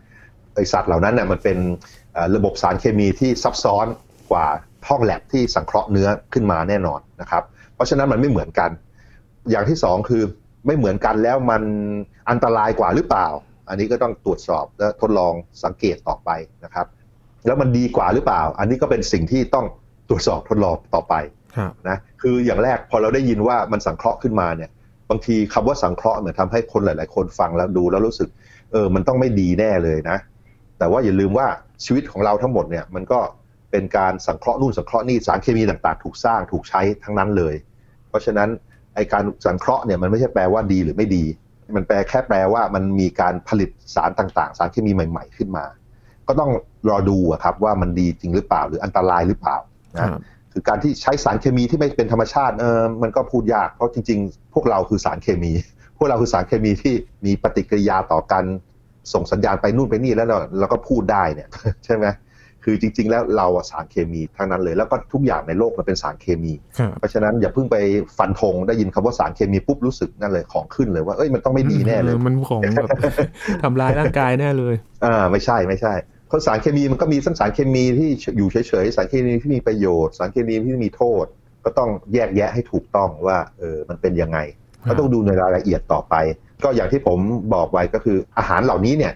[0.55, 1.57] ไอสัตว์เหล่านั้นน่ะมันเป็น
[2.35, 3.85] ระบบสารเคมีที่ซับซ้อน
[4.31, 4.45] กว่า
[4.87, 7.43] ห้องแลบที่สังเคราะห์เนื้อขึ้นมาแน่นอนนะครับ
[7.75, 8.69] เพราะฉะนั้นมันไม่เหมือนกัน
[9.49, 10.23] อย่างที่สองคือ
[10.65, 11.63] ไม่เหมือนกันแล้วมัน
[12.29, 13.27] อันตรายกว่าหรือเปล่า
[13.69, 16.29] อันนี้ก็ต้องตรวจสอบและทดลองสังเกตต่อไป
[16.63, 16.87] นะครับ
[17.45, 19.65] แล้วมันดีกว่าหรือเปล่า อันนี้ก็เป็นสิ่งที่ต้อง
[20.09, 21.13] ตรวจสอบทดลองต่อไป
[21.89, 24.69] นะคืออย่างแรกพอเราได้ยินว่ามันสังเคราะห์ขึ้นมาเนี่ย
[25.09, 28.29] บางทีคำว่าสังเคราะห์เหมือนทำให้คนหลาย ๆ คนฟังแล้วดูแล้วรู้สึก
[28.71, 30.17] เออมันต้องไม่ดีแน่เลยนะ
[30.79, 31.47] แต่ว่าอย่าลืมว่า
[31.85, 33.19] ชีวิตของเราทั้งหมดเนี่ยมันก็
[33.71, 37.55] เป็นการสังเคราะห์นู่นสังเคราะห์นี่สารเคมีต่าง ๆ ถูกสร้างถูกใช้ทั้งนั้นเลย
[38.09, 38.49] เพราะฉะนั้น
[38.95, 41.23] ไอการสังเคราะห์เนี่ยมันไม่ใช่แปลว่าดีหรือไม่ดี
[41.75, 45.65] มันแปลแค่แปลว่ามันมีการผลิตสารต่าง ๆ สารเคมีใหม่ ๆ ขึ้นมา
[46.27, 46.51] ก็ต้อง
[46.89, 49.57] รอดูอะครับว่ามันดีจริงหรือเปล่าหรืออันตรายหรือเปล่า
[49.99, 50.19] คนะรับ
[50.53, 55.51] คือการที่ใช้สารเคมีที่ไม่เป็นธรรมชาติเออมันก็พูดยาก เพราะจริง ๆ พวกเราคือสารเคมี
[55.97, 56.93] พวกเราคือสารเคมีที่
[57.25, 58.43] มีปฏิกิริยาต่อกัน
[59.13, 61.49] ส่งสัญญาณไปนู่นไปนี่แล้วเราเราก็พูดได้เนี่ย
[61.85, 62.07] ใช่ไหม
[62.65, 67.77] คือจริง ๆ แล้วเราอะสารเคมีทั้งนั้นเลย แล้วก็ทุกอย่างในโลกมันเป็นสารเคมีครับเพราะฉะนั้นอย่าเพิ่งไป
[68.17, 72.89] ฟันธงได้ยินคำว่าสารเคมีปุ๊บรู้สึกนั่นเลยของขึ้นเลยว่าเอ้ยมันต้องไม่ดีแน่เลยออมันของแบบ
[73.63, 75.93] ทำลายร่างกายแน่เลยอ่าไม่ใช่ไม่ใช่
[76.31, 81.25] เพราะสารเคมีมันก็มีทั้งสารเคมีที่อยู่เฉยๆ สารเคมีที่มีประโยชน์ สารเคมีที่มีโทษ
[81.65, 84.37] ก็ต้องแยกแยะให้ถูกต้องว่าเออมันเป็นยังไง
[84.89, 86.15] ก็ต้องดูในรายละเอียดต่อไป
[86.63, 87.19] ก็อย่างที่ผม
[87.53, 89.13] บอกไว้ก็คืออาหารเหล่านี้เนี่ย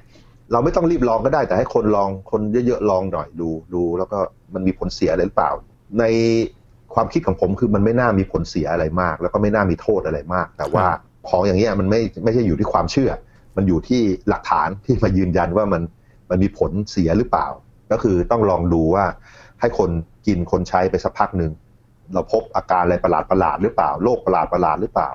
[0.51, 4.17] เราไม่ต้องรีบลองก็ได้แต่ให้คนลองคนเยอะๆลองหน่อยดูดู แล้วก็
[4.53, 5.51] มันมีผลเสียอะไรหรือเปล่า
[5.99, 6.03] ใน
[6.93, 10.85] ความคิดของผมคือมันไม่น่ามีผลเสียอะไรมาก แล้วก็ไม่น่ามีโทษอะไรมาก แต่ว่า
[11.29, 13.11] ของอย่างเงี้ยมันไม่ไม่ใช่อยู่ที่ความเชื่อ
[13.57, 15.81] มันอยู่ที่หลักฐานที่มายืนยันว่ามัน
[16.29, 17.47] มันมีผลเสียหรือเปล่า
[17.91, 19.05] ก็คือต้องลองดูว่า
[19.59, 19.89] ให้คน
[20.27, 21.51] กินคนใช้ไปสักพักหนึ่ง
[22.13, 25.09] เราพบอาการอะไรประหลาดประหลาดหรือเปล่าโรคประหลาดประหลาดหรือเปล่า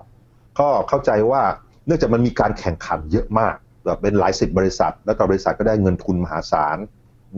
[0.59, 1.43] ก็เข้าใจว่า
[1.87, 6.77] เนื่องจากมันมีการแข่งขันเยอะมากแบบเป็นหลายสิบบริษัท แล้วก็บริษัทก็ได้เงินทุนมหาศาล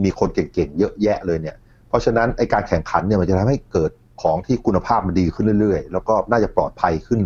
[0.05, 1.57] มีคนเก่งๆเยอะแยะเลยเนี่ย
[1.89, 3.91] เพราะฉะนั้นไอการแข่งขันเนี่ยมันจะทำให้เกิด
[4.23, 7.21] ของที่คุณภาพมันดีขึ้นเรื่อยๆ แล้วก็น่าจะปลอดภัยขึ้น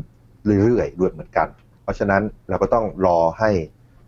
[0.65, 1.47] เรื่อยๆด้วยเหมือนกัน
[1.83, 3.51] เพราะฉะนั้นเราก็ต้องรอให้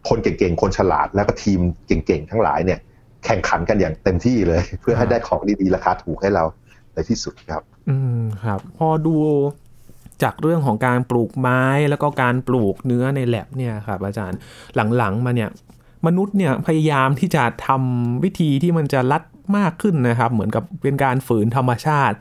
[0.09, 2.81] คนเก่งๆ คนฉลาดแล้วก็ทีมเก่งๆ ทั้งหลายเนี่ย
[3.25, 6.45] แข่งขันกันอย่างเต็มที่เลย เพื่อให้ได้ของดีๆ ราคาถูกให้เรา
[6.95, 9.17] ในที่สุดครับ อืมครับ พอดู
[10.23, 14.39] จากเรื่องของการปลูกไม้แล้วก็การปลูกเนื้อในแลบเนี่ยครับ อาจารย์
[14.97, 15.51] หลังๆมาเนี่ย
[16.07, 19.23] มนุษย์เนี่ยพยายามที่จะทำวิธีที่มันจะลัด
[19.57, 22.17] มากขึ้นนะครับ เหมือนกับเป็นการฝืนธรรมชาติ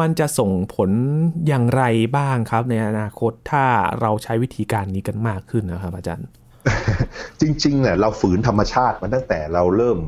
[0.00, 0.90] มันจะส่งผล
[1.46, 1.82] อย่างไร
[2.16, 3.64] บ้างครับ ในอนาคตถ้า
[4.00, 6.28] เราใช้วิธีการนี้กันมากขึ้นนะครับ อาจารย์
[7.40, 9.98] จริงๆเนี่ยเราฝืนธรรมชาติมาตั้งแต่เราเริ่ม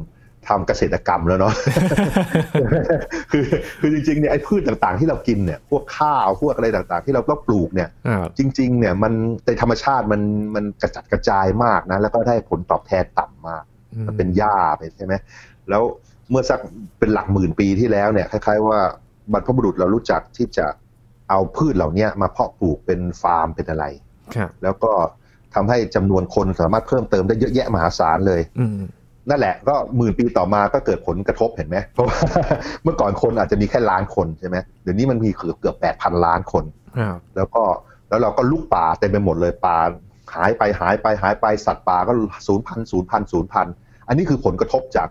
[0.49, 1.55] ทำเกษตรกรรมแล้วเนาะ
[3.33, 3.45] คือ
[3.81, 7.88] คือจริงๆเนี่ยไอ้พืชต่างๆที่เรากินเนี่ย พวกข้าวพวกอะไรต่างๆ ที่เราต้องปลูกเนี่ย
[8.38, 9.12] จริง ๆ เนี่ยมัน
[9.47, 10.21] ในธรรมชาติมัน
[10.55, 13.65] มันกระจัดกระจายมากนะ แล้วก็ได้ผลตอบแทนต่ำมาก
[14.07, 15.15] มันเป็นหญ้าไปใช่ไหม
[15.69, 15.83] แล้ว
[16.31, 16.61] เมื่อสัก
[16.99, 18.81] เป็นหลักหมื่นปีที่แล้วเนี่ยคล้ายๆว่า
[19.33, 20.67] บรรพบุรุษเรารู้จักที่จะ
[21.31, 23.85] เอาพืชเหล่านี้มาเพาะปลูกเป็นฟาร์มเป็นอะไร
[24.62, 24.93] แล้วก็
[25.55, 28.41] ทำให้จำนวนคนสามารถเพิ่มเติมได้เยอะแยะมหาศาลเลย
[29.31, 32.19] นั่นแหละก็หมื่นปีต่อมาก็เกิดผลกระทบเห็นไหมเพราะว่า
[32.83, 36.65] เมื่อก่อนคนอาจจะมีแค่ล้านคนใช่ไหมเดี๋ยวนี้มันมีเกือบเกือบแปดพันล้านคน
[37.37, 37.62] แล้วก็
[38.09, 39.79] แล้วเราก็ลุกป่าเต็มไปหมดเลยป่า
[40.35, 42.12] หายไปหายไปหายไปสัตว์ป่าก็
[42.47, 43.67] ศูนย์พันศูนย์พันศูนย์พัน
[44.09, 45.09] อันนี้คือผลกระทบจาก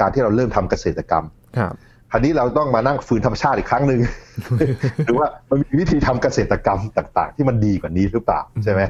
[0.00, 1.24] การที่เราเริ่มทำเกษตรกรรม
[1.58, 1.74] ครับ
[2.10, 4.00] คราวนี้เราต้องมานั่งฟื้นธรรมชาติอีกครั้งหนึ่ง
[5.06, 8.80] หรือว่ามันมีวิธีทำเกษตรกรรมต่าง ๆ ที่มันดีกว่านี้หรือเปล่าใช่ไหม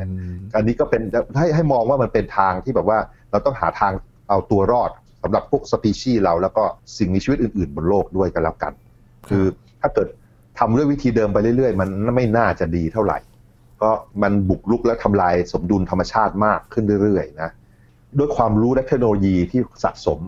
[0.57, 1.03] อันนี้ก็เป็น
[1.39, 2.99] ให้ให้มองว่ามันเป็นทางที่แบบว่า
[3.31, 3.93] เราต้องหาทาง
[4.29, 4.91] เอาตัวรอด
[5.23, 6.65] สำหรับพวกสปีชีส์เราแล้วก็
[6.99, 8.73] สิ่งมีชีวิตอื่น ๆ บนโลกด้วยกันแล้วกัน
[9.29, 9.45] คือ
[9.81, 10.09] ถ้าเกิด
[10.59, 13.19] ทำด้วยวิธีเดิมไปเรื่อย ๆ มันไม่น่าจะดีเท่าไหร่
[13.83, 13.91] ก็
[14.23, 17.51] มันบุกลุกและทำลายสมดุลธรรมชาติมากขึ้นเรื่อยๆนะ
[18.19, 20.21] ด้วยความรู้และเทคโนโลยีที่สะสม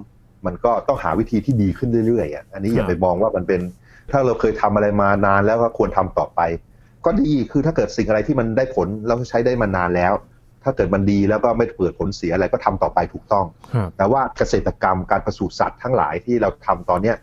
[0.46, 3.60] มันก็ต้องหาวิธีที่ดีขึ้นเรื่อยๆอะอันนี้อย่าไปมองว่ามันเป็น
[4.10, 6.40] ถ้าเราเคยทำอะไรมานานแล้วก็ควรทำต่อไป
[7.04, 10.12] ก็ดีคือถ้าเกิดสิ่งอะไรที่มันได้ผลเราใช้ได้มานานแล้ว
[10.64, 13.46] ถ้าเกิดมันดีแล้วก็ไม่เปิดผลเสียอะไรก็ทำต่อไปถูกต้อง
[13.96, 17.16] แต่ว่าเกษตรกรรมการประสูติสัตว์ทั้งหลายที่เราทำตอนเนี้ย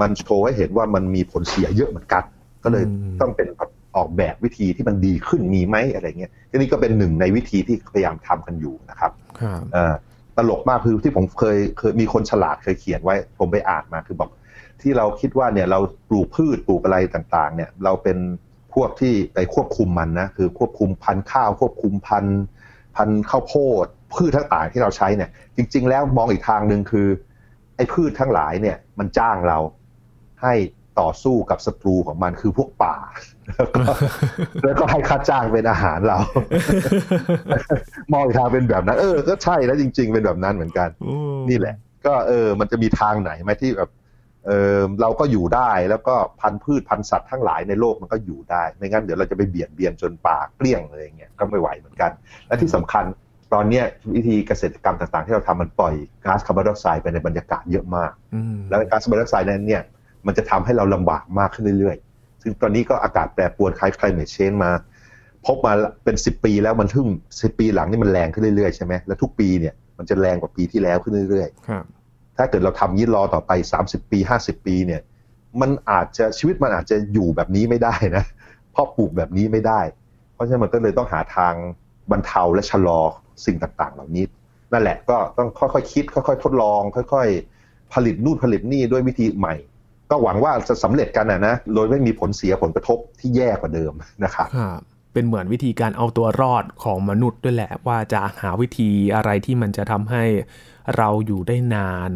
[0.00, 2.22] มันโชว์ให้เห็นว่ามันมีผลเสียเยอะเหมือนกัน
[2.64, 2.84] ก็เลย
[3.20, 3.48] ต้องเป็น
[3.96, 9.12] ออกแบบวิธีที่มันดีขึ้นมีไหมอะไรเงี้ยทีนี้ก็เป็นหนึ่งในวิธีที่พยายามทำกันอยู่นะครับ
[10.38, 14.30] ตลกมากคือที่ผมเคยเคยมีคนฉลาดเคยเขียนไว้ ผมไปอ่านมาคือบอก
[14.82, 18.18] ที่เราคิดว่าเนี่ยเราปลูกพืชปลูกอะไรต่างๆ เนี่ยเราเป็น
[18.74, 22.40] พวกที่ไปควบคุมมันนะคือควบคุมพันธุ์ข้าว ควบคุมพันธุ์
[22.96, 27.06] พันธุ์ข้าวโพดพืชทั้งต่างที่เราใช้เนี่ย จริง ๆ แล้วมองอีกทางหนึ่งคือ
[27.76, 29.58] ไอ้พืชทั้งหลายเนี่ยมันจ้างเรา
[30.42, 30.54] ให้
[31.00, 32.96] ต่อสู้กับศัตรูของมันคือพวกป่า
[34.64, 36.18] แล้วก็ให้ค่าจ้างเป็นอาหารเรา
[38.12, 40.88] มองอีกทางเป็นแบบนั้น เออ ก็ใช่แล้วจริง ๆ เป็นแบบนั้นเหมือนกัน
[41.50, 43.90] นี่แหละ ก็เออ มันจะมีทางไหนไหมที่แบบ
[44.46, 52.10] เออเราก็อยู่ได้แล้วก็พันธุ์พืชพันธุ์สัตว์ทั้งหลายในโลกมันก็อยู่ได้ ไม่งั้นเดี๋ยวเราจะไปเบียดเบียนจนป่าเกลี้ยงเลยเงี้ยก็ไม่ไหวเหมือนกัน
[52.46, 53.04] และที่สำคัญ
[53.54, 53.82] ตอนนี้
[54.14, 58.12] วิธีเกษตรกรรมต่างๆ ที่เราทำมันปล่อยก๊าซคาร์บอนไดออกไซด์ไปในบรรยากาศเยอะมาก
[58.68, 59.82] แล้วก๊าซคาร์บอนไดออกไซด์นั้นเนี่ย
[60.26, 62.07] มันจะทำให้เราลำบากมากขึ้นเรื่อยๆ
[62.42, 64.70] ซึ่งตอนนี้ก็อากาศแปรปรวนคล้าย climate change มา
[65.46, 65.72] พบมา
[66.04, 67.08] เป็นสิบปีแล้วมันทึ่ง
[67.42, 75.00] สิบปีหลังนี่มันแรงขึ้นเรื่อยๆใช่ไหมแล้วทุกปีเนี่ยมันจะแรงกว่าปีที่แล้วขึ้นเรื่อยๆถ้าเกิดเราทำยี่รอต่อไปสามสิบปีห้าสิบปีเนี่ย
[75.60, 78.24] มันอาจจะชีวิตมันอาจจะอยู่แบบนี้ไม่ได้นะ
[78.72, 79.80] เพราะปลูกแบบนี้ไม่ได้
[80.34, 81.54] เพราะฉะนั้นมันก็เลยต้องหาทาง
[82.10, 83.00] บรรเทาและชะลอ
[83.46, 84.24] สิ่งต่างๆ เหล่านี้
[84.72, 86.80] นั่นแหละก็ต้องค่อยๆคคิด ค่อยๆ ทดลอง
[87.12, 87.28] ค่อย
[87.60, 89.54] ๆ ผลิตนู่นผลิตนี่ด้วยวิธีใหม่
[90.10, 93.92] ก็หวังว่าจะสำเร็จกันนะนะโดยไม่มีผลเสียผลกระทบที่แย่กว่าเดิม
[94.24, 94.48] นะครับ
[95.12, 100.24] เป็นเหมือนวิธีการเอาตัวรอดของมนุษย์ด้วยแหละ ว่าจะหาวิธีอะไรที่มันจะทำให้
[100.96, 102.10] เราอยู่ได้นาน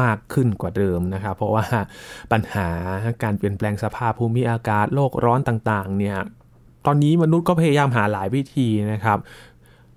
[0.00, 1.64] มากขึ้นกว่าเดิมนะครับ เพราะว่า
[2.32, 2.68] ปัญหา
[3.22, 6.18] การเปลี่ยนแปลงสภาพภูมิอากาศโลกร้อนต่างๆ เนี่ย
[6.86, 9.18] ตอนนี้มนุษย์ก็พยายามหาหลายวิธีนะครับ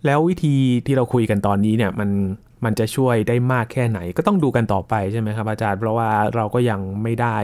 [0.06, 2.10] แล้ววิธีที่เราคุยกันตอนนี้เนี่ยมัน
[2.66, 7.38] มันจะช่วยได้มากแค่ไหน ก็ต้องดูกันต่อไปใช่ไหมครับอาจารย์ เพราะว่าเราก็ยังไม่ได้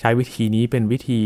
[0.00, 1.20] ใช้วิธีนี้เป็นวิธี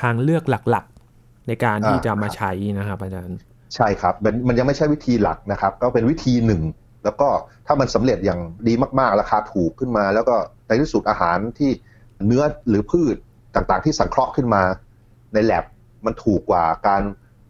[0.00, 3.38] ทางเลือกหลักๆ ในการที่จะมาใช้นะครับอาจารย์
[3.74, 4.14] ใช่ครับ
[4.48, 6.62] มันยังไม่ใช่วิธีหลักนะครับ ก็เป็นวิธีหนึ่ง
[7.04, 7.28] แล้วก็
[7.66, 10.34] ถ้ามันสำเร็จอย่างดีมากๆ ราคาถูกขึ้นมา แล้วก็
[10.66, 11.70] ในที่สุดอาหารที่
[12.26, 13.16] เนื้อหรือพืช
[13.54, 14.62] ต่างๆ ที่สังเคราะห์ขึ้นมา
[15.32, 15.64] ในแลบ
[16.06, 17.02] มันถูกกว่าการ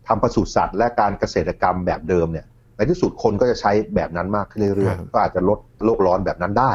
[0.09, 6.73] ทำปศุสัตว์และการเกษตรกรรมแบบเดิมเนี่ย ในที่สุดคนก็จะใช้แบบนั้นมากขึ้นเรื่อยๆก็อาจจะลดโลกร้อนแบบนั้นได้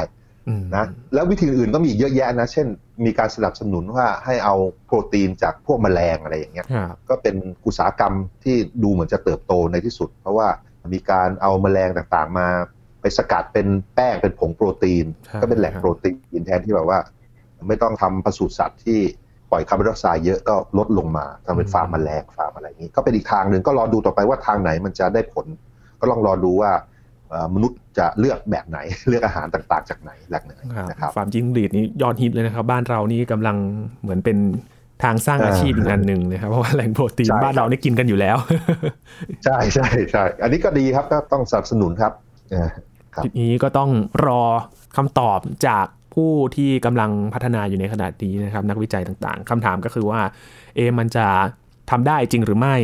[0.75, 2.67] นะแล้ววิธีอื่นก็มีเยอะแยะนะ เช่น
[3.05, 4.55] มีการสนับสนุนว่าให้เอา
[4.85, 6.67] โปรตีนจากพวกแมลงอะไรอย่างเงี้ย
[7.09, 10.47] ก็เป็นอุตสาหกรรมที่ดูเหมือนจะเติบโตในที่สุด เพราะว่า
[10.93, 12.47] มีการเอาแมลงต่างๆ มา
[13.01, 15.05] ไปสกัดเป็นแป้งเป็นผงโปรตีน
[15.41, 16.99] ก็เป็นแหล่งโปรตีนแทนที่แบบว่า
[17.67, 18.99] ไม่ต้องทำปศุสัตว์ที่
[19.51, 25.45] ปล่อยคาร์บอนไดออกไซด์เยอะก็ลดลงมาทำเป็นฟาร์มแมลงฟาร์มอะไรอย่างนี้ ก็เป็นอีกทางหนึ่งก็รอดูต่อไปว่าทางไหนมันจะได้ผล
[25.99, 26.71] ก็ลองรอดูว่า
[27.55, 28.79] มนุษย์จะเลือกแบบไหน
[29.09, 30.53] เลือกอาหารต่างๆ จากไหนแหล่งไหน
[30.89, 33.57] นะครับฟาร์มจิ้งหรีดนี้ยอดฮิตเลยนะครับ บ้านเรานี่กำลัง
[34.01, 34.37] เหมือนเป็น
[35.03, 38.37] ทางสร้างอาชีพอีกอันหนึ่งนะครับเพราะว่าแหล่งโปรตีนบ้านเรานี่กินกันอยู่แล้ว
[39.45, 42.11] ใช่ใช่ใช่อันนี้ก็ดีครับก็ต้องสนับสนุนครับ
[43.23, 43.89] ทีนี้ก็ต้อง
[44.25, 44.41] รอ
[44.97, 50.21] คำตอบจากผู้ที่กำลังพัฒนาอยู่ในขณะนี้นะครับ นักวิจัยต่างๆคำถามก็คือว่า
[50.75, 51.27] เอมันจะ
[51.89, 52.75] ทำได้จริงหรือไม่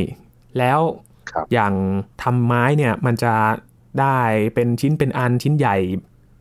[0.57, 0.79] แล้ว
[1.53, 1.73] อย่าง
[2.23, 3.33] ทำไม้เนี่ยมันจะ
[3.99, 4.19] ได้
[4.55, 5.77] เป็นชิ้นเป็นอันชิ้นใหญ่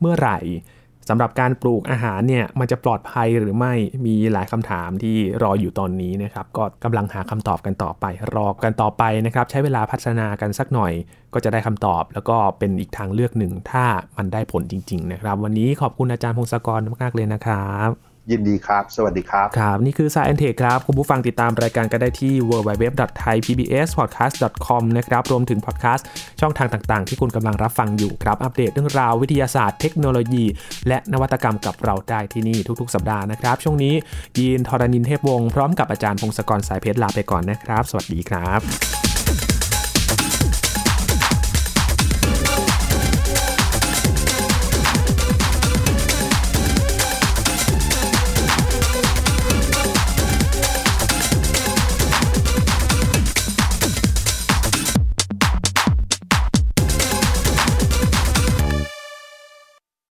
[0.00, 0.38] เมื่อไหร่
[1.08, 3.74] สำหรับการปลูกอาหารเนี่ยมันจะปลอดภัยหรือไม่
[4.06, 10.92] มีหลายคำถามที่รออยู่ตอนนี้นะครับ ก็กำลังหาคำตอบกันต่อไป รอกันต่อไปนะครับ ใช้เวลาพัฒนากันสักหน่อย
[11.34, 13.84] ก็จะได้คำตอบ แล้วก็เป็นอีกทางเลือกหนึ่ง ถ้า
[14.16, 26.06] มันได้ผลจริง ๆ นะครับ วันนี้ขอบคุณอาจารย์พงศกรมากๆเลยนะครับ ยินดีครับ สวัสดีครับ ครับ นี่คือ Science Tech ครับ คุณผู้ฟังติดตามรายการก็ได้ที่ www.thaipbspodcast.com นะครับ รวมถึงพอดแคสต์
[26.40, 30.44] ช่องทางต่างๆ ที่คุณกำลังรับฟังอยู่ครับ อัปเดตเรื่องราววิทยาศาสตร์เทคโนโลยี
[30.88, 33.94] และนวัตกรรมกับเราได้ที่นี่ทุกๆ สัปดาห์นะครับ ช่วงนี้
[34.38, 39.01] ยีนทรณินเทพวงศ์พร้อมกับอาจารย์พงศกรสายเพชรลาไปก่อนนะครับ สวัสดีครับ